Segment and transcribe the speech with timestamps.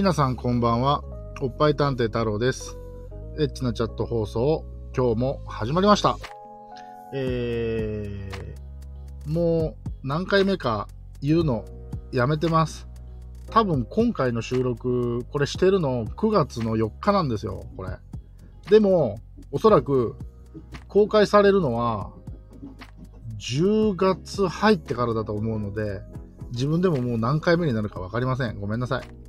[0.00, 1.04] 皆さんこんばんは。
[1.42, 2.78] おっぱい探偵太郎です。
[3.38, 4.64] エッチなチャット放送、
[4.96, 6.16] 今日も始まりました。
[7.12, 10.88] えー、もう何回目か
[11.20, 11.66] 言うの
[12.12, 12.88] やめてます。
[13.50, 17.90] 多分今回の収録、これしてるの9月の4日なんですよ、これ。
[18.70, 19.20] でも、
[19.52, 20.16] おそらく
[20.88, 22.10] 公開されるのは
[23.38, 26.00] 10月入ってからだと思うので、
[26.52, 28.58] 自分でももう何回目になるか分かりません。
[28.58, 29.19] ごめんなさい。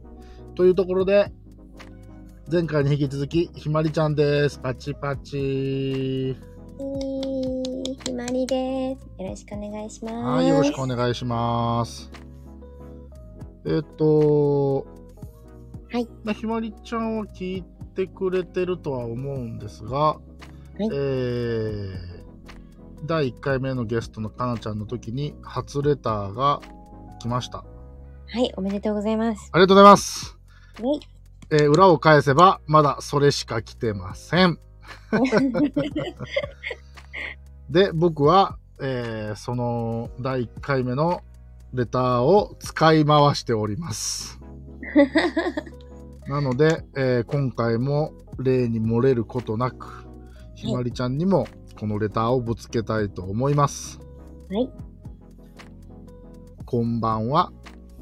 [0.55, 1.31] というところで、
[2.51, 4.59] 前回に引き続き、ひまりちゃんです。
[4.59, 5.37] パチパチ。
[5.37, 9.21] えー、ひまりです。
[9.21, 10.15] よろしくお願いします。
[10.15, 12.11] はい、よろしくお願いします。
[13.65, 14.85] えっと、
[15.91, 16.07] はい。
[16.23, 17.63] まあひまりちゃんは聞い
[17.95, 20.19] てくれてるとは思うんですが、は
[20.79, 21.95] いえー、
[23.05, 26.61] 第1回目のゲストのかなちゃんの時に初レターが
[27.19, 27.63] 来ました。
[28.27, 29.49] はい、おめでとうございます。
[29.53, 30.40] ありがとうございます。
[30.79, 30.99] はい。
[31.49, 34.57] えー裏を返せば、まだそれしか来てません。
[37.69, 41.21] で、僕は、えーその第1回目の
[41.73, 44.39] レターを使い回しております。
[46.27, 50.05] なので、えー今回も例に漏れることなく、
[50.55, 51.47] ひまりちゃんにも
[51.77, 53.99] このレターをぶつけたいと思います。
[54.49, 54.71] はい。
[56.65, 57.51] こんばんは。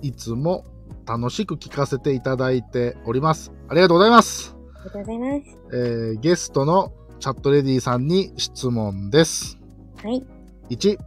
[0.02, 0.64] いつも
[1.10, 3.52] 楽しく聞かせていただいております。
[3.68, 4.56] ありがとうございます。
[4.76, 5.58] ありがとうございます。
[5.74, 9.58] えーゲストのチャットレディさんに質問です。
[10.04, 10.24] はい。
[10.70, 11.00] 1、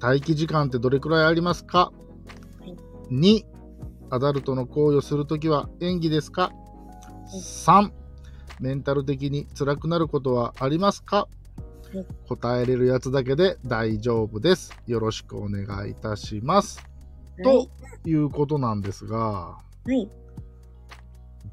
[0.00, 1.90] 待機時間ってどれくらいありますか、
[2.60, 2.76] はい
[3.12, 3.44] ?2、
[4.10, 6.52] アダルトの行為をするときは演技ですか、
[7.34, 7.90] い ?3、
[8.60, 11.26] メンタル的に辛くなることはありますか、
[11.92, 14.72] い答えれるやつだけで大丈夫です。
[14.86, 16.95] よろしくお願いいたします。
[17.42, 17.68] はい。
[18.04, 19.58] ということなんですが、は
[19.92, 20.10] い。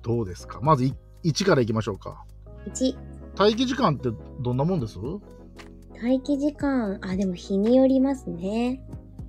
[0.02, 0.60] どうですか？
[0.62, 2.26] まずい1からいきましょうか。
[2.68, 2.96] 1、
[3.38, 4.10] 待機時間って
[4.42, 4.98] どんなもんです？
[6.02, 8.86] 待機時間、あ、でも日によりますね。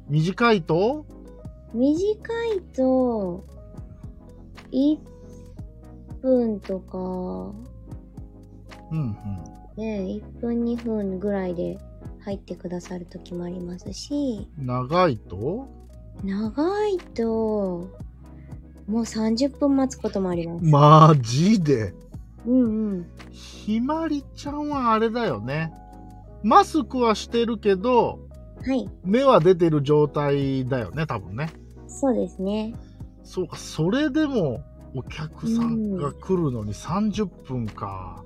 [0.09, 1.07] 短いと？
[1.73, 2.05] 短
[2.57, 3.45] いと、
[4.71, 4.99] 1
[6.23, 6.99] 分とか、
[8.93, 9.17] うんうん。
[9.77, 11.79] ね、1分2分ぐらいで
[12.21, 15.69] 入ってくださる時もありますし、長いと？
[16.25, 17.89] 長いと、
[18.87, 20.65] もう30分待つこともあります。
[20.65, 21.95] マジで？
[22.47, 23.07] うんうん。
[23.31, 25.73] ひまりちゃんはあれだよね。
[26.43, 28.21] マスクはしてるけど、
[28.67, 28.89] はい。
[29.05, 31.51] 目は出てる状態だよね、多分ね。
[31.87, 32.75] そうですね。
[33.23, 34.63] そうか、それでも
[34.95, 38.25] お客さんが来るのに30分か。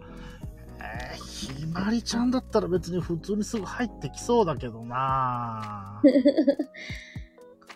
[0.81, 6.03] えーひまりちゃんだったら別に普通にすぐ入ってきそうだけどな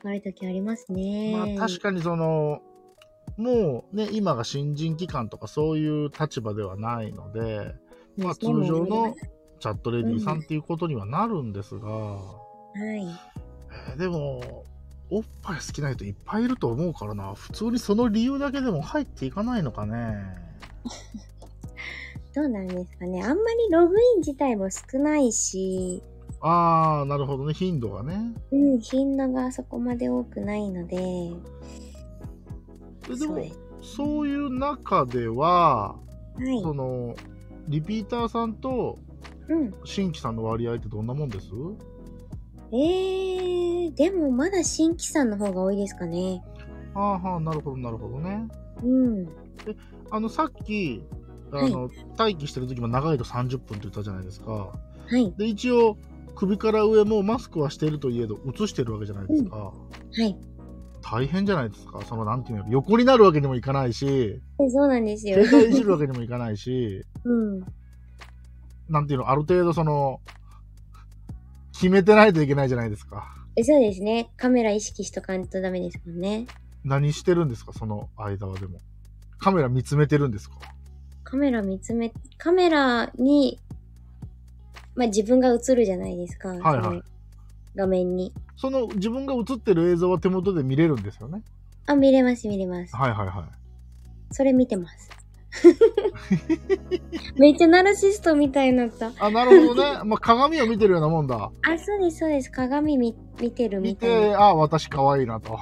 [0.03, 1.33] かかる時ありますね。
[1.57, 2.61] まあ確かにその、
[3.37, 7.75] もうね、今が新人期間とかそういう立場ではないので、
[8.17, 9.15] まあ通常の
[9.61, 12.19] チャットレディさんっていうことにはなるんですが、は
[12.77, 12.81] い。
[12.81, 14.65] えーでも、
[15.11, 20.15] おっぱい好きな人いっぱいいると思うからな、普通にその理由だけでも入っていかないのかね。
[22.35, 23.23] どうなんですかね。
[23.23, 26.03] あんまりログイン自体も少ないし、
[26.43, 28.33] あー、なるほどね、頻度がね。
[28.51, 31.31] うん、頻度がそこまで多くないので、え
[33.17, 33.45] でも
[33.81, 35.97] そういう中では、
[36.37, 36.63] はい。
[36.63, 37.15] その、
[37.69, 38.99] リピーターさんと
[39.49, 39.75] うん。
[39.85, 41.49] 新規さんの割合ってどんなもんです？
[42.73, 46.43] えー、でもまだ新規さんの方が多いですかね。
[46.95, 48.49] あーはーなるほど、なるほどね。
[48.83, 49.29] うん。
[50.11, 51.03] あの、さっき、
[51.53, 54.53] あの、待機してる時も長いと30分って言ったじゃないですか。
[54.53, 54.73] は
[55.19, 55.33] い。
[55.37, 55.97] で、一応、
[56.35, 59.57] 首から上もマスクはしているといえど、映してるわけじゃないですか。
[59.57, 59.73] は
[60.25, 60.37] い。
[61.03, 62.01] 大変じゃないですか。
[62.09, 64.07] その、なんていうの、横になるわけにもいかないし、
[64.59, 65.45] でそうなんですよ。
[65.45, 67.61] 携帯いじるわけにもいかないし、 うん。
[68.89, 70.21] なんていうの、ある程度その、
[71.73, 73.27] 決めてないといけないじゃないですか。
[73.57, 74.31] えそうですね。
[74.37, 76.47] カメラ意識しとかんとダメですもんね。
[76.85, 78.79] 何してるんですか、その間はでも。
[79.39, 80.57] カメラ見つめてるんですか？
[81.25, 83.59] カメラ見つめ、カメラに、
[84.95, 86.49] まあ、自分が映るじゃないですか。
[86.49, 87.03] はいはい
[87.75, 88.35] 画面に。
[88.57, 91.43] その自分が映ってる映像は手元で見れるんですよね？
[91.87, 92.95] あ、見れます、見れます。
[92.95, 93.45] はいはいはい。
[94.35, 95.11] それ見てます。
[97.37, 99.13] めっちゃナルシストみたいになった。
[99.19, 100.01] あ、なるほどね。
[100.05, 101.51] まあ、鏡を見てるようなもんだ。
[101.63, 102.51] あ、そうです、そうです。
[102.51, 104.41] 鏡見見てる見みたいて、な。
[104.41, 105.59] あ、私可愛いなと。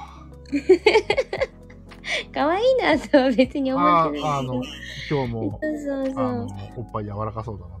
[2.33, 4.61] 可愛いなとは別に思あってないけどあの。、
[5.09, 7.80] 今日も、そうそうそう。、おっぱい柔らかそうだなと。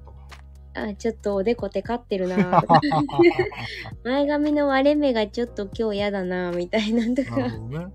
[0.73, 2.63] あ、ちょっとおでこテカってるな。
[4.03, 7.87] 前髪の割れ目がちょっと今日嫌だな、みたいなとかなるほどね。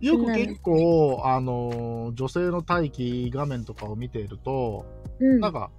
[0.00, 4.84] よく結構、あのー女性の待機画面とかを見ていると、
[5.18, 5.40] うん。
[5.40, 5.70] なんか、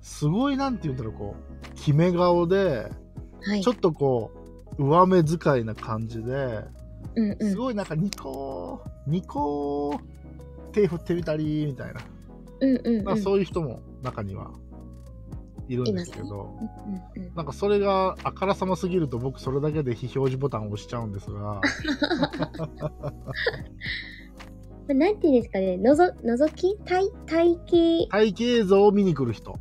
[0.00, 2.90] すごい、なんて言うんだろう、こう、決め顔で、
[3.42, 3.72] はいちょ。
[3.72, 4.30] っとこ
[4.78, 6.64] う、上目遣いな感じで、
[7.14, 7.50] うんうん。
[7.50, 9.98] すごいなんかニコー、ニコー、
[10.72, 12.00] 手振ってみたり、みたいな。
[12.60, 13.04] うんうんうん。
[13.04, 14.50] まあそういう人も中には
[15.68, 16.56] いるんですけど、
[17.16, 21.60] うんうんうんなんかそれがあからさますぎると僕それだけで非表示ボタンを押しちゃうんですが、
[24.88, 26.76] なんていうんですかね、のぞ、のぞき？
[26.84, 27.66] 体、体型、
[28.10, 29.54] 体型映像を見に来る人。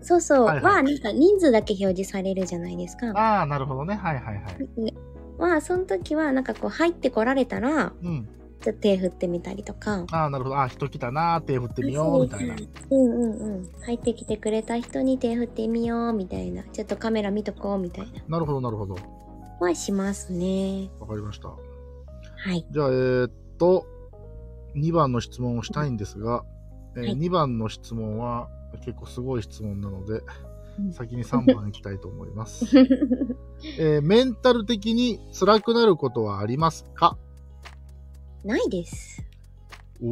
[0.00, 3.10] そうそう、はいはいは、なんか人数だけ表示されるじゃないですか。
[3.10, 3.94] ああ、なるほどね。
[3.94, 4.94] はいはいはい。
[5.38, 8.28] まあ、その時は、なんかこう、入ってこられたら、うん。
[8.62, 10.04] ちょっと手振ってみたりとか。
[10.12, 10.56] ああ、なるほど。
[10.56, 12.54] ああ、人来たな、手振ってみよう、みたいな。
[12.90, 13.70] うんうんうん。
[13.82, 16.62] 入ってきてくれた人に手振ってみよう、みたいな。
[16.64, 18.22] ちょっとカメラ見とこう、みたいな。
[18.28, 18.96] なるほど、なるほど。
[19.60, 20.90] はしますね。
[21.00, 21.48] わかりました。
[21.48, 21.56] は
[22.52, 22.66] い。
[22.70, 23.86] じゃあ、えーっと、
[24.76, 26.44] 2番の質問をしたいんですが、
[26.96, 28.48] えーはい2番の質問は
[28.84, 30.20] 結構すごい質問なので、
[30.78, 32.64] うん先に3番いきたいと思います。
[33.78, 37.16] えーメンタル的に辛くなることはありますか？
[38.44, 39.22] ないです。
[40.02, 40.06] お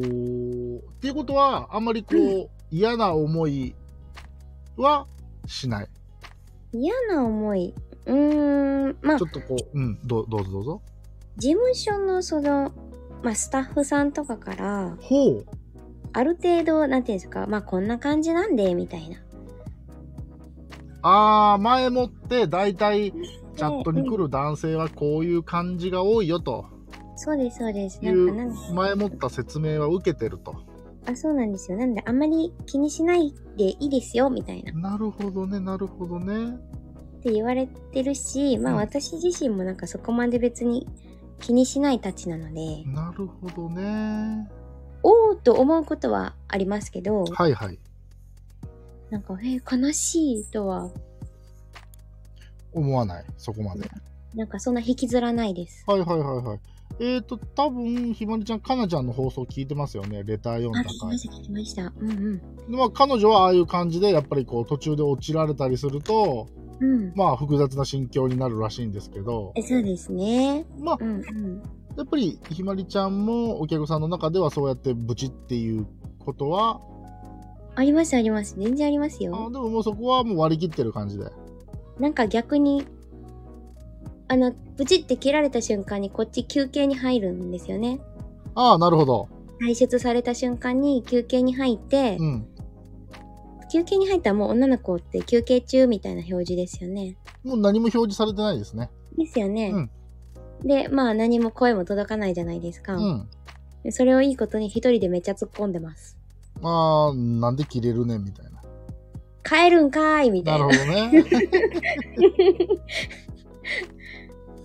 [0.00, 0.78] ー。
[0.80, 3.74] っていうことは、あんまりこう、嫌な思い
[4.76, 5.06] は
[5.46, 5.88] しない。
[6.72, 7.74] 嫌な思い？
[8.06, 10.82] うーん、まあちょ、っとこう、うん、どうどうぞどうぞ。
[11.36, 12.72] 事務所のその、
[13.22, 15.46] まあ、スタッフさんとかから、ほう。
[16.12, 19.18] ある程度、なんていうんですか、まあ、こんな感じなんで、みたいな。
[21.02, 23.12] あー、前もって、だいたい
[23.56, 26.66] チャットに来る男性はこういう感じが多いよと
[27.16, 27.98] そうです、そうです。
[28.02, 30.54] いなんか、なんう前もった説明は受けてると。
[31.06, 31.78] あ、そうなんですよ。
[31.78, 34.72] なんで、あんまり気にしないでいいですよ、みたいな。
[34.72, 36.58] っなるほどね、なるほどね。
[37.22, 40.86] て言われてるし、まあ、うん私自身もなんかそこまで別に
[41.40, 44.48] 気にしないたちなので、なるほどね。
[45.02, 47.78] おーと思うことはありますけど、はいはい。
[49.10, 50.90] なんか、えー悲しいとは、
[52.76, 53.90] 思わない、そこまで。
[54.34, 55.82] なんかそんな引きずらないです。
[55.86, 56.60] はいはいはいはい。
[57.00, 61.18] えっ、ー、と、多分ひまりちゃん、かなちゃんの放送聞いてますよね、レター読んあ、だ回聞きま。
[61.18, 61.92] した、聞きました。
[61.98, 62.38] うんうん。
[62.38, 66.48] でまあ、彼女はああいう感じで、やっぱりこう、途中で落ちられたりすると、
[66.80, 67.12] うん。
[67.14, 70.66] まあ、複雑な心境になるらしいんですけど、えそうですね。
[70.78, 71.62] まあう、んうん。
[71.96, 75.86] やっぱりひまりちゃんもお客さんの中ではそうやってブチっていう
[76.18, 76.80] ことは、
[77.74, 78.56] ありますあります。
[78.58, 79.50] 全然ありますあよ。
[79.50, 81.30] でももうそこはもう割り切ってる感じで。
[81.98, 82.86] なんか逆に、
[84.28, 88.00] あの、ブチって切られた瞬間にこっち休憩に入るんですよね。
[88.54, 89.28] ああ、なるほど。
[89.60, 92.46] 排出された瞬間に休憩に入って、うん。
[93.72, 97.16] 休憩に入ったらもう女の子って休憩中みたいな表示ですよね。
[97.42, 98.90] もう何も表示されてないですね。
[99.16, 99.70] ですよね。
[99.70, 99.90] うん
[100.64, 102.94] で、まあ何も声も届かないじゃないですか。
[102.94, 103.28] うん。
[103.84, 106.16] でそれをいいことに一人でめっちゃ突っ込んでます。
[106.60, 108.55] まあ、なんで切れるねんみたいな。
[109.48, 111.10] 帰るんかーいみたないるほな。
[111.10, 111.24] どね。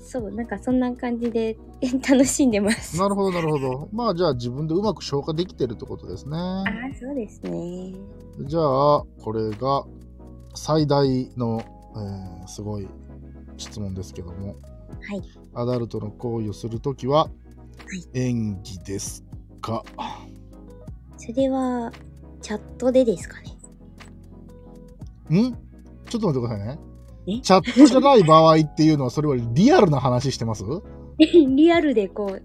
[0.04, 1.58] そう、なんかそんな感じで
[2.10, 2.98] 楽しんでます。
[3.00, 3.90] なるほど、なるほど。
[3.94, 6.38] まあ、じゃあ自分でうまく消化できてるってことですね。
[6.38, 6.66] ああ、
[7.00, 7.94] そうですね。
[8.42, 9.86] じゃあ、これが
[10.54, 11.62] 最大の、
[11.96, 12.88] えーすごい
[13.58, 14.54] 質問ですけども、は
[15.16, 15.22] い。
[15.54, 17.30] アダルトの行為をするときは、
[18.14, 19.24] 演技です
[19.62, 19.84] か？
[21.18, 21.92] それは、
[22.42, 23.51] チャットでですかね。
[25.34, 25.54] ん？
[26.10, 26.80] ちょっと待ってくださいね。
[27.28, 27.40] え？
[27.42, 30.64] チャットじゃない場合っていうのは、それはリアルな話してます？
[31.20, 32.44] リアルでこう、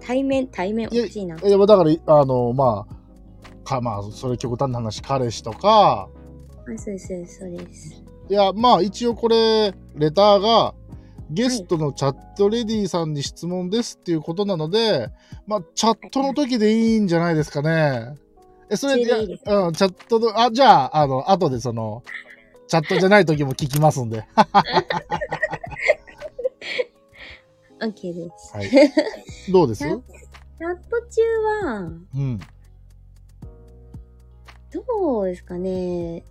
[0.00, 1.36] 対面、対面、いやおかしいな。
[1.36, 6.08] いや、だから、あの、まあ、か、まあ、それ極端な話、彼氏とか、
[6.66, 8.04] あそうです、そうです、そうです。
[8.28, 10.74] いや、まあ、一応これ、レターが、
[11.30, 15.08] ゲストのチャットレディさんに質問ですっていうことなので、
[15.46, 18.14] まあ、チャットの時でいいんじゃないですかね。
[18.74, 22.02] え、それでいいですやうん、チャットの、あ、じゃあ、あの、後でその、
[22.66, 24.24] チャットじゃない時も聞きますんで。
[27.80, 28.56] OK です。
[28.56, 28.70] はい。
[29.52, 29.78] どうです？
[29.80, 31.22] チャチャット中
[31.66, 31.80] は、
[32.14, 32.40] うん。
[34.72, 36.24] どうですかね。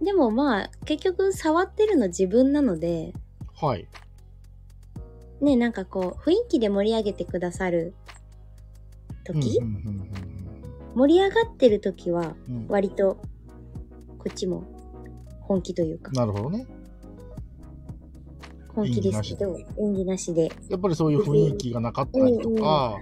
[0.00, 3.12] でもまあ、結局触ってるの自分なので、
[3.60, 3.86] はい。
[5.40, 7.94] ね、なんかこう、雰囲気で盛り上げてくださる
[9.24, 10.10] 時、うんうん
[10.94, 12.34] 盛り上がってる時は、
[12.68, 13.16] 割と、
[14.18, 14.64] こっちも
[15.40, 16.66] 本気というか、なるほどね。
[18.74, 20.52] 本気ですけど、演技なしで。
[20.68, 22.98] やっぱりそういう雰囲気がなかったりとか、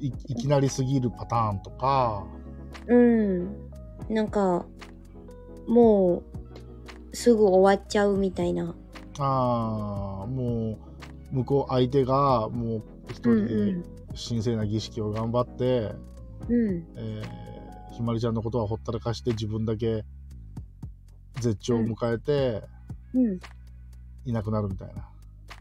[0.00, 2.24] いいきなりすぎるパターンとか、
[2.86, 3.70] うん。
[4.08, 4.66] なんか、
[5.66, 6.22] も
[7.12, 8.74] う、すぐ終わっちゃうみたいな。
[9.18, 10.78] ああ、も
[11.32, 13.82] う、向こう相手が、もう、一人で
[14.28, 15.92] 神聖な儀式を頑張って、
[16.48, 16.84] うん。
[16.96, 20.04] えーひまりちゃんのことはほったらかして自分だけ
[21.40, 22.64] 絶頂を迎えて
[23.14, 23.38] うん。
[24.24, 25.08] いなくなるみたいな。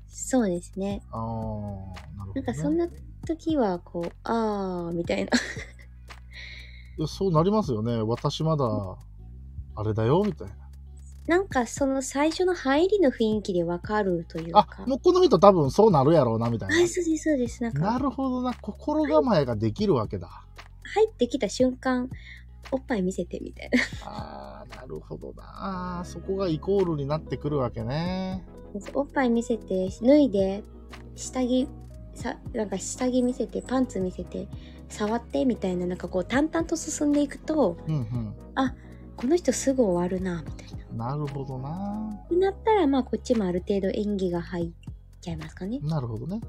[0.08, 1.04] そうですね。
[1.12, 2.34] ああ、なるほど、ね。
[2.36, 2.88] なんかそんな
[3.28, 5.32] 時は、こう、あー、みたいな。
[7.08, 8.02] そうなりますよね。
[8.02, 8.66] 私まだ、
[9.76, 10.56] あれだよ、みたいな。
[11.28, 17.62] なんかその最初の入りの雰囲気でわかるというあか。、もうこの人多分そうなるやろうな、みたいあ、そうです、そうです。
[17.62, 17.92] なんな。
[17.94, 18.54] なか、るほどな。
[18.56, 20.30] 心構えができるわけだ。
[20.84, 22.10] 入ってきた瞬間、
[22.72, 24.10] おっぱい見せてみたいな。
[24.10, 26.02] ああ、なるほどな。
[26.06, 28.44] そこがイコールになってくるわけね。
[28.94, 30.64] おっぱい見せて、脱いで、
[31.16, 31.68] 下着、
[32.16, 34.48] さ、なんか下着見せて、パンツ見せて、
[34.90, 38.36] 触ってみたいな、なんかこう淡々と進んでいくと、うん
[39.16, 40.86] この人すぐ終わるな、みたいな。
[40.90, 40.98] うん。
[40.98, 42.20] なるほどな。
[42.26, 44.72] ってなったら、まあこっちもある程度演技が入っ
[45.22, 45.80] ちゃいますかね。
[45.84, 46.42] なるほどね。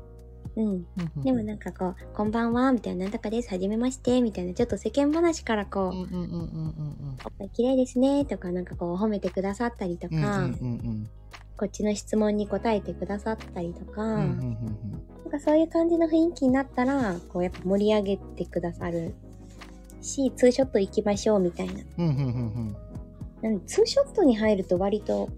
[0.56, 0.87] うん。
[1.23, 5.92] でもなんかこう、こんばんは、みたいな、なんとかです、はじめまして、みたいな、ちょっと世間話からこう、
[7.26, 10.49] おっぱい綺麗ですね、とか、なんかこう、褒めてくださったりとか、
[11.56, 14.37] こっちの質問に答えてくださったりとか、なん
[15.30, 19.14] かそういう感じの雰囲気になったら、こう、やっぱ盛り上げてくださる
[20.00, 21.82] し、ツーショット行きましょう、みたいな。
[23.42, 25.28] なんで、ツーショットに入ると割と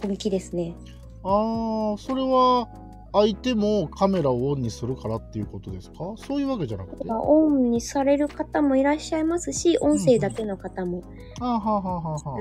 [0.00, 0.74] 本気ですね。
[1.22, 2.68] ああ、それは
[3.16, 6.14] 相手もカメラをオンにするからっていうことですか？
[6.16, 7.08] そういうわけじゃなくて？
[7.08, 11.04] あオンにされる方もいらっしゃいますし、音声だけの方も
[11.40, 12.40] あ、はあはあはあは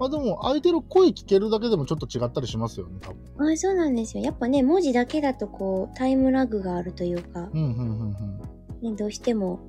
[0.00, 0.04] あ。
[0.04, 3.52] あでも相手の声聞けるだけでもちょっと違ったりしますよね、多分。
[3.52, 4.24] あそうなんですよ。
[4.24, 9.60] やっぱね、文字だけだとこう、タイムラグがあるというか、うんうんうんね、どうしても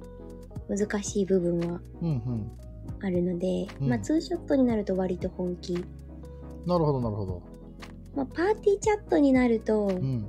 [0.69, 2.07] 難しい部分はうん。
[2.07, 2.51] うんうん。
[3.03, 5.73] あるので、うんまあ、ツーショットになると割と本気。
[6.65, 7.41] なるほどなるほど。
[8.15, 10.25] まあ、パーティーチャットになると、うん。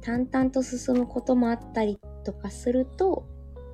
[0.00, 3.26] 淡々と進むこともあったりとかすると、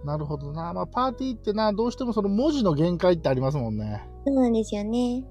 [0.07, 0.73] なるほどな。
[0.73, 4.09] まあパーティーってな、どうしてもその文字の限界ってありますもんね。
[4.25, 5.25] そうなんですよね。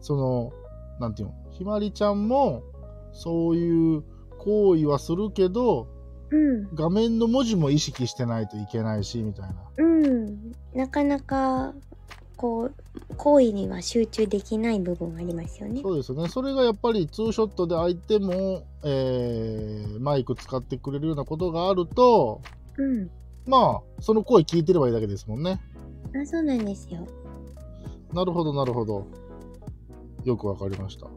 [0.00, 0.52] その、
[1.00, 2.62] なんていうの、ひまりちゃんも
[3.12, 4.04] そういう
[4.38, 5.88] 行為はするけど、
[6.30, 6.74] うん。
[6.74, 9.56] 画面の文字も意識してないといけないし、みたいな。
[9.78, 10.52] うん。
[10.74, 11.74] なかなか、
[12.40, 12.74] こう、
[13.18, 15.82] 行為には集中できない部分ありますよね。
[15.82, 16.26] そうですよね。
[16.26, 22.40] それがやっぱりツーショットで相手も、えーマイク使ってくれるようなことがあると、
[22.78, 23.10] うん。
[23.44, 25.60] まあ、その声聞いてればいいだけですもんね。
[26.18, 27.06] あ、そうなんですよ。
[28.14, 29.06] なるほど、なるほど。
[30.24, 31.04] よくわかりました。
[31.04, 31.12] は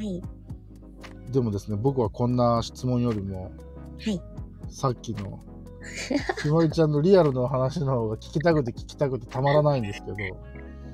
[0.00, 0.22] い。
[1.30, 3.52] でもですね、僕はこんな質問よりも、
[3.98, 4.18] はい。
[4.70, 5.40] さっきの、
[6.42, 10.16] ひまりちゃんのリアルの話の方が聞きたくて聞きたくてたまらないんですけど、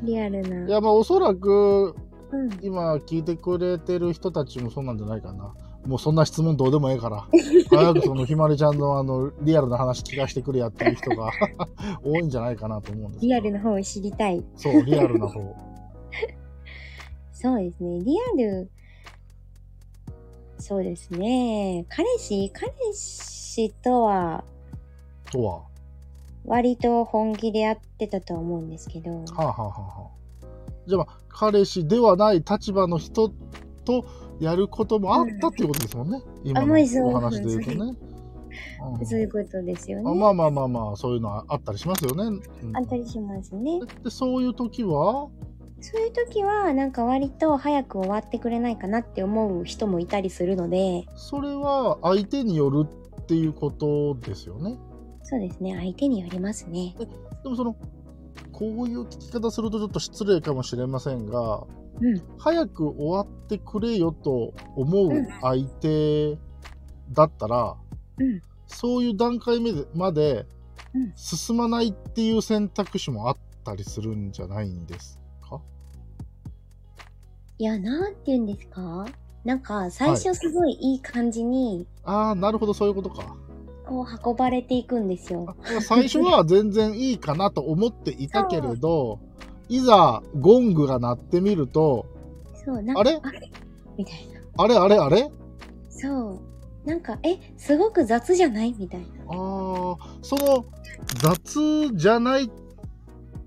[0.03, 0.67] リアルな。
[0.67, 1.95] いや、まあ、おそらく、
[2.33, 2.59] うん。
[2.63, 5.55] 今聞いてくれてる人たちもそうなんじゃないかな。
[5.87, 7.27] もうそんな質問どうでもええから、
[7.71, 11.31] 早くそのひまりちゃんのあの、リアルな話聞かせてくれやっていう人が
[12.05, 14.45] 多いんじゃないかなと思うんですリアルの方を知りたい。
[14.57, 15.41] そう、リアルな方。
[17.33, 18.01] そうですね。
[18.01, 18.71] リアル、
[20.59, 21.87] そうですね。
[21.89, 24.45] 彼氏、彼氏とは？
[25.33, 25.70] とは？
[26.51, 29.11] 割と本気でやってたとは思うんですけど。
[29.11, 30.11] はあ、はあはあは
[30.43, 30.47] あ、
[30.85, 33.33] じゃあ、まあ、彼氏ではない立場の人
[33.85, 34.05] と
[34.41, 36.21] やることもあったっていうことですもんね。
[36.43, 37.77] 今まあそうのお話で言うとね。
[37.77, 38.11] うん
[39.07, 40.11] そういうことですよね。
[40.11, 42.25] あまあまあまあまあ、そういうのはあったりしますよね。
[42.65, 43.79] うんあったりしますね。
[44.03, 45.29] で、そういう時は、
[45.81, 52.87] そういう時は、なんか割と早く終わってくれないかなって思う人もいたりするので、それは相手による
[53.21, 54.77] っていうことですよね。
[55.31, 55.77] そうですね。
[55.77, 56.97] 相手によりますね。
[57.45, 57.77] でもその、
[58.51, 61.65] こういう聞き方するとちょっと失礼かもしれませんが、
[62.01, 62.21] うん。
[62.37, 65.11] 早く終わってくれよと思う
[65.41, 66.37] 相手
[67.13, 67.77] だったら、
[68.19, 68.43] うん。
[68.67, 70.47] そういう段階目でまで
[70.95, 75.61] うん進まないっていう選択肢もあったりするんじゃないんですか？
[77.59, 79.07] いや、なんて言うんですか？
[79.45, 83.37] なんか、最初すごいいい感じに、ああ、なるほど、そういうことか。
[83.91, 85.57] こう運ばれていくんですよ。
[85.77, 89.19] あ最初は全然いいかなと思っていたけれど、
[89.69, 92.07] いざゴングが鳴ってみると、
[92.65, 93.21] そう、なんか、あれ？
[93.99, 94.41] みたいな。
[94.65, 95.29] あれあれあれ？
[95.89, 96.41] そ
[96.85, 96.89] う。
[96.89, 98.75] なんか、え、すごく雑じゃない？
[98.79, 99.07] みたいな。
[99.29, 100.65] ああ、その
[101.21, 102.51] 雑じゃないっ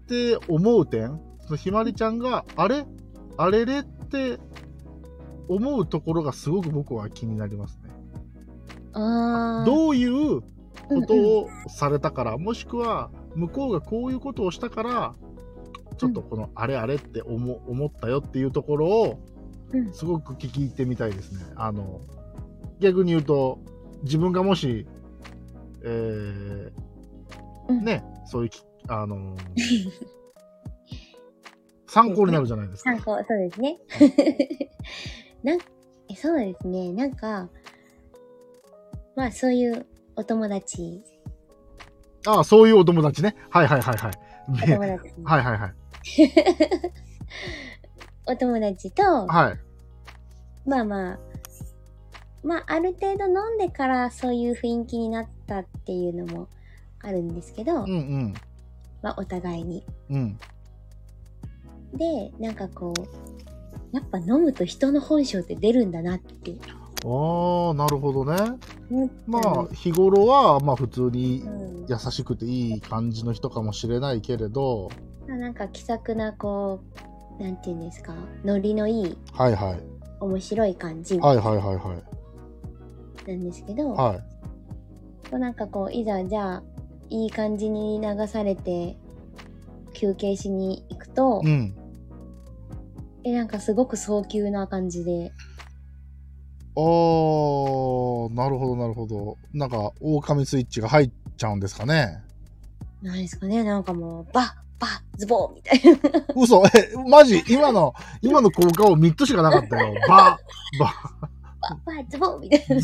[0.07, 2.85] て思う点、そのひまりちゃんがあれ？
[3.37, 3.79] あれれ？
[3.79, 4.39] って
[5.47, 7.79] 思うところがすごく僕は気になります。
[8.93, 10.47] どういうこ
[11.07, 15.15] とうんうんをされたから、もしくは向こうがこういうことをしたから、
[15.97, 19.19] ちょっとこのあれあれって思思ったよっていうところを
[19.71, 21.45] うんすごく聞いてみたいですね。
[21.55, 22.01] あの
[22.79, 23.59] 逆に言うと
[24.03, 24.87] 自分がもし
[25.83, 26.71] えー
[27.69, 30.13] うんね、そういうき、あのー
[31.87, 32.91] 参考になるじゃないですか。
[32.95, 33.77] 参考、そうですね。
[35.43, 35.59] なん
[36.09, 36.91] えそうですね。
[36.91, 37.49] なんか、
[39.15, 41.03] まあそういうお友達、
[42.25, 43.35] ああ、そういうお友達ね。
[43.49, 44.13] はいはいはいはい。
[44.47, 45.73] おね友達、はいはいはい。
[48.25, 50.69] お友達と、はい。
[50.69, 51.19] まあまあ、
[52.43, 56.47] まあある程度飲んでからそういう雰囲気になったっていうのも
[57.01, 58.33] あるんですけど、うんうん。
[59.01, 59.85] まあお互いに。
[60.09, 60.39] うん。
[61.93, 66.55] で、なんかこう、やっぱ飲むと人の本性って出るんだなって
[67.05, 68.57] ああ、なるほどね。
[69.25, 74.89] まのあ、日頃は、まあ普通にうん優しくていい感じの人かもしれないけれど、
[75.27, 76.79] なんか気さくなこ
[77.39, 78.13] うなんていうんですか？
[78.45, 79.79] ノリのいいはいはい。
[80.21, 81.95] 面白い感じはいはいはいは
[83.25, 83.29] い。
[83.31, 84.15] なんですけど、は
[85.31, 85.35] い。
[85.37, 86.63] なんかこういざじゃあ
[87.09, 88.95] いい感じに流されて
[89.93, 91.75] 休憩しに行くと、うん。
[93.25, 95.31] えなんかすごく早急な感じで
[96.75, 99.37] あー、なるほどなるほど。
[99.53, 102.21] なんか、狼スイッチが入っちゃうんですかね？
[103.01, 103.63] なんですかね？
[103.63, 104.45] なんかもうバッ
[104.79, 106.25] バッズボーみたいな。
[106.35, 106.63] 嘘。
[106.65, 107.43] え、マジ？
[107.47, 109.93] 今の、今の効果を3つしかなかったよ。
[110.07, 110.37] バ
[110.79, 110.89] バッ。
[111.85, 112.81] バッズボーみたいな。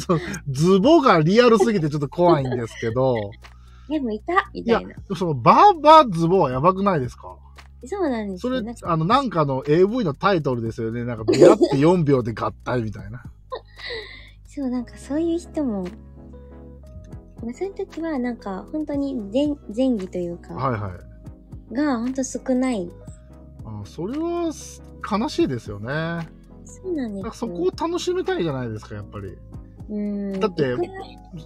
[0.50, 3.16] ズボがリアルすぎてちょっと怖いんですけど、
[3.90, 4.96] でもいたみたいな。
[5.18, 7.36] そのバーバーズボはやばくないですか？
[7.86, 11.06] そうなんですそれあの、なんかの AV のタイトルですよね。
[11.06, 13.24] なんか、出会って4秒で合体みたいな。
[14.46, 15.84] そうなんかそういう人も
[17.44, 20.92] まあそういう時はなんか本当に前前儀というか、はいは
[21.72, 21.74] い。
[21.74, 22.90] が本当少ない
[23.64, 25.88] あそれはす悲しいですよね。
[25.88, 26.26] だ
[26.66, 29.38] そうなんですよそこを楽しみたいじゃないですか、やっぱり。
[29.90, 30.76] うんだって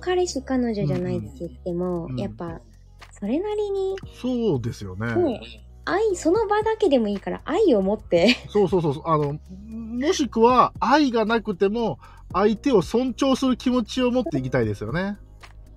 [0.02, 2.60] 彼氏彼女じゃないって言っても、うんやっぱ
[3.12, 5.16] それなりにそうですよね。
[5.16, 5.42] ね
[5.86, 9.04] 愛その場だけでもいいから愛を持ってそうそうそうそう。
[9.06, 12.00] あの、もしくは愛がなくても、
[12.34, 15.18] 相手を尊重する気持ちを持っていきたいですよね。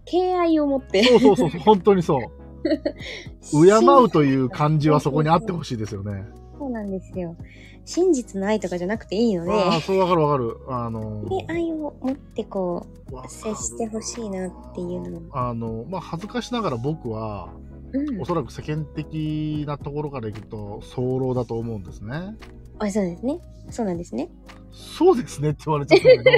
[0.05, 2.21] 敬愛を持ってそうそうそう本当にそう。
[3.67, 6.25] 敬うという感じはそこにあってほしいですよね。
[6.59, 7.37] そうなんですよ
[7.85, 10.57] 真実の愛とかじゃなくていいのでああ、そうわかるわかる。
[10.69, 17.51] あので愛を持ってこう接してほしいなっていうのもあの、まあ、恥ずかしながら僕は、
[17.93, 22.35] うんおそらく世間的なところからいくと、早漏だと思うんですね。
[22.79, 24.29] あそうですねそうなんですね
[24.77, 26.31] そうですねって言われちゃったけど、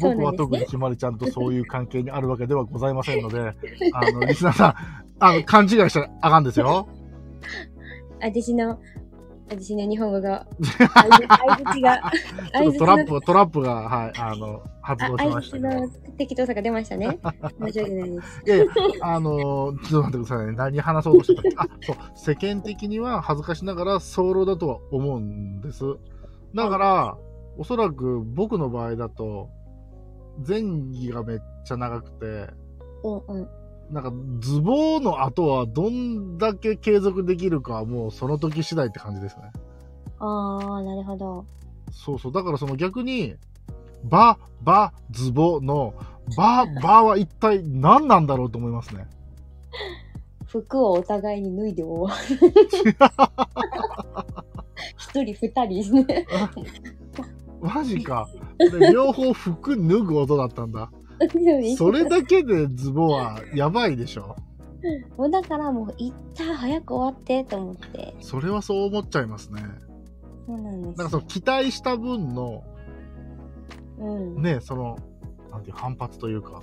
[0.00, 3.52] 僕は特にひまりちゃんとそういう関係にあるわけではございませんので、
[3.92, 4.74] あの、リスナーさん、
[5.18, 6.88] あの、勘違いしたらあかんですよ。
[8.22, 8.78] 私の
[9.48, 10.46] 私の日本語が
[10.94, 12.00] 相づ相づちが
[12.78, 15.68] トラップ、トラップが、はい、あの、発動し相ましたけど。
[15.68, 17.18] づちの適当さが出ましたね
[17.60, 18.66] 申し訳ないですいやいや、
[19.02, 20.52] あの、ちょっと待ってくださいね。
[20.52, 21.92] 何話そうとしてたっけ？
[21.92, 25.84] あ、そう、世間的には恥ずかしながら早漏だとは思うんです。
[26.54, 27.16] だから、
[27.58, 29.48] おそらく僕の場合だと、
[30.46, 32.26] 前儀がめっちゃ長くて、
[33.04, 33.48] うんうん
[33.90, 39.52] なんか、ズボンの後はどんだけ継続できるかはもうその時次第って感じですね。
[40.18, 41.44] ああなるほど
[41.92, 42.32] そうそう。
[42.32, 43.36] だからその逆に、
[44.04, 45.94] バ、バ、ズボの、
[46.36, 49.06] バ、バは一体何なんだろうと思いますね。
[50.46, 52.96] 服をお互いに脱いで終わる
[54.96, 56.26] 一人二人ですね
[57.60, 58.28] マジか。
[58.58, 60.90] で両方服脱ぐ音だったんだ。
[61.76, 64.36] それだけでズボはやばいでしょ？
[65.16, 68.14] もうだからもう一旦早く終わってと思って。
[68.20, 69.62] それはそう思っちゃいますね。
[70.46, 70.98] そうなんです。
[70.98, 72.62] なんかその期待した分の、
[73.98, 74.42] うん。
[74.42, 74.96] ね、その、
[75.50, 76.62] なんていう反発というか、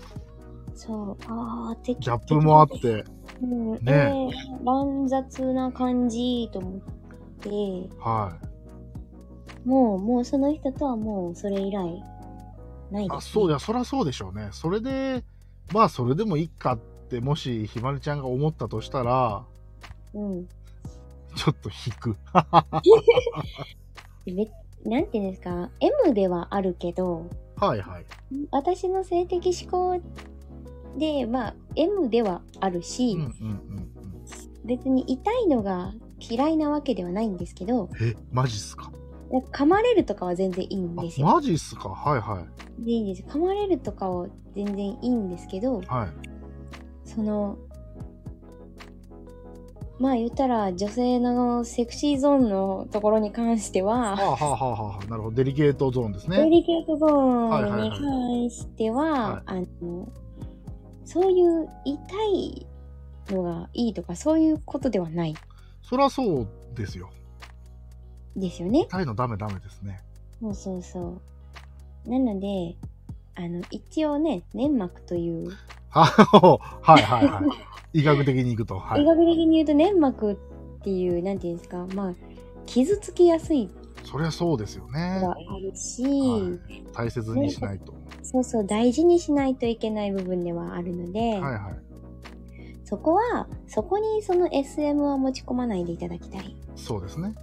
[0.76, 1.24] そう。
[1.28, 3.04] ああギギャップもあって、
[3.42, 3.82] うん、ね。
[3.86, 6.80] えー乱雑な感じと思っ
[7.42, 7.50] て。
[8.00, 8.38] は
[9.66, 9.68] い。
[9.68, 12.04] もうもうその人とはもうそれ以来
[12.94, 14.50] ないです、ね、あ、そうや、そりゃそうでしょうね。
[14.52, 15.24] それで、
[15.74, 16.78] まあそれでもいいかっ
[17.10, 19.44] て、もしひまりちゃんが思ったとしたら、
[20.14, 20.48] うん
[21.36, 22.16] ちょっと引く。
[24.26, 24.48] め
[24.86, 27.26] なんていうんですか？M ではあるけど
[27.56, 28.06] はいはい。
[28.52, 30.02] 私の性的思考
[30.98, 33.30] でまあ M ではあるし、うんうんう
[33.80, 33.90] ん
[34.66, 38.08] 別に痛いのが嫌いなわけではないんですけどうん。
[38.08, 38.92] え、マジっすか？
[39.42, 41.28] 噛まれるとかは全然いいんですあ、よ。
[41.36, 41.90] マジっすか？
[41.90, 42.46] はいは
[42.80, 42.84] い。
[42.86, 47.10] でいいんです噛まれるとかは全然いいんですけどはい。
[47.10, 47.58] その
[50.00, 55.06] まあ言ったら女性のセクシーゾーンのところに関してははあはあはあはあ。
[55.10, 55.36] なるほど。
[55.36, 56.50] デリケートゾーンですデね。
[56.50, 60.10] リケートゾはいはいはいーンに関しては、はいあの
[61.06, 62.00] そういう痛
[62.34, 62.66] い
[63.30, 65.36] のがいいとかそういうことではない
[65.82, 67.10] そりゃそうですよ。
[68.36, 68.86] ですよね。
[68.90, 70.02] 痛いのダメダメですね。
[70.40, 71.22] そうそうそ
[72.06, 72.10] う。
[72.10, 72.76] なので、
[73.36, 75.52] あの、一応ね、粘膜という、
[75.90, 77.44] ははいはいはい。
[78.00, 78.80] 医学的にいくと。
[78.80, 79.04] はい。
[79.04, 80.36] 医学的に言うと粘膜っ
[80.84, 82.14] ていう、なんていうんですか、まあ、
[82.66, 83.70] 傷つきやすい
[84.04, 87.94] そりゃそうですよねあるし、はい大切にしないと。
[88.22, 91.62] そうそう、大事にしないといけない部分ではあるので、はいはい。
[92.84, 97.34] そこは、そこにその SM は持ち込まないでいただきたいそうですね。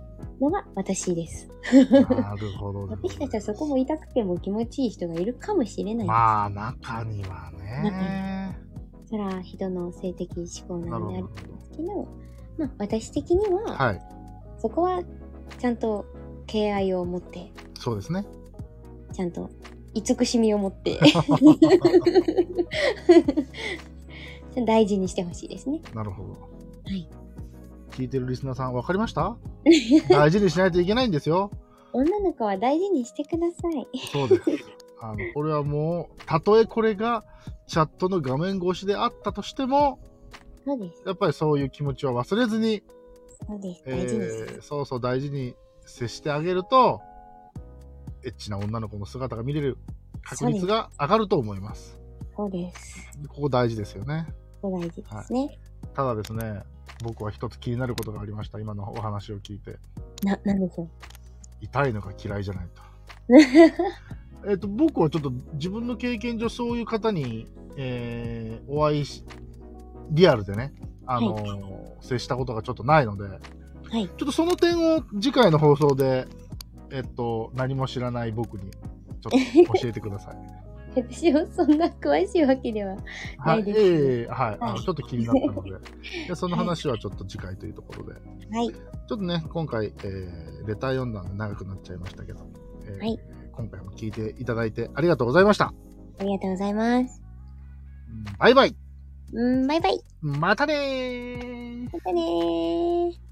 [0.40, 1.48] のが私です。
[1.90, 2.86] なるほど。
[2.88, 6.06] 私たちはそこも痛くても気持ちいい人がいるかもしれない。
[6.06, 8.58] まあ、中にはね。
[9.06, 11.56] それは人の性的思考なるほなのであるんど。
[11.56, 12.08] ですけど、
[12.58, 14.02] まあ私的には、はい。
[14.58, 15.02] そこは
[15.58, 16.06] ちゃんと
[16.46, 18.24] 敬愛を持って、そうですね。
[19.12, 19.50] ちゃんと
[19.94, 20.98] 慈しみを持って、
[24.64, 25.82] 大事にしてほしいですね。
[25.94, 26.30] なるほど。
[26.84, 27.08] はい。
[28.00, 29.36] 聞いてるリスナーさん、わかりました？
[30.08, 31.50] 大事にしないといけないんですよ。
[31.92, 33.86] 女の子は大事にしてください。
[34.12, 34.42] そうです。
[35.02, 37.24] あの、これはもう、たとえこれが
[37.66, 39.98] チャットの画面越しであったとしても、
[40.64, 41.02] そうです。
[41.04, 42.82] やっぱりそういう気持ちを忘れずに、
[43.46, 43.82] そうです。
[43.86, 47.00] え大事にそうそう大事に接してあげると、
[48.24, 49.78] エッチな女の子の姿が見れる
[50.22, 51.98] 確率が上がると思います。
[52.36, 53.10] そうです。
[53.28, 54.26] ここ大事ですよね。
[54.62, 55.58] そう大事ですね。
[55.94, 56.62] ただですね、
[57.02, 58.58] 僕は一つ気になることがありました。
[58.58, 59.78] 今のお話を聞いて。
[60.24, 60.88] な、なんでしょう？
[61.60, 62.82] 痛いのが嫌いじゃないと。
[64.50, 69.24] えっと、僕はちょっと自分の経験上そういう方に、えーお会いし、
[70.10, 70.72] リアルでね、
[71.06, 73.38] あのー接したことがちょっとないので、は
[73.98, 74.06] い。
[74.06, 76.26] ちょっとその点を次回の放送で、
[76.90, 80.36] えっと、何も知らない僕にちょっと教えてください。
[80.94, 82.96] 私もそんな詳しいわけでは。
[83.38, 84.72] は、ないいですええはい、あの。
[84.72, 85.70] はいちょっと気になったので、
[86.28, 88.70] でその話はちょっと次回というところで、はい。
[88.70, 88.74] ちょ
[89.04, 92.40] っとね、今回、えーレター読んだんで長くなっちゃいましたけど、
[92.86, 93.18] えーはい
[93.52, 95.74] 今回も聞いていただいてありがとうございました。
[96.18, 97.22] ありがとうございます。
[98.38, 98.76] バイバイ
[99.32, 100.00] うん、バイバイ。
[100.22, 103.29] またねーまたねー。